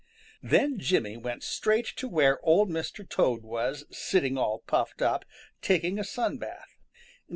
Then 0.41 0.79
Jimmy 0.79 1.15
went 1.15 1.43
straight 1.43 1.85
to 1.97 2.07
where 2.07 2.43
Old 2.43 2.71
Mr. 2.71 3.07
Toad 3.07 3.43
was 3.43 3.85
sitting 3.91 4.35
all 4.35 4.63
puffed 4.65 4.99
up, 5.03 5.25
taking 5.61 5.99
a 5.99 6.03
sun 6.03 6.39
bath. 6.39 6.75